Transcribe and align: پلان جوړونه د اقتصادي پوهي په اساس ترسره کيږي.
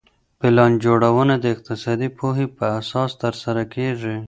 پلان 0.39 0.71
جوړونه 0.83 1.35
د 1.39 1.45
اقتصادي 1.55 2.09
پوهي 2.17 2.47
په 2.57 2.65
اساس 2.79 3.11
ترسره 3.23 3.63
کيږي. 3.73 4.17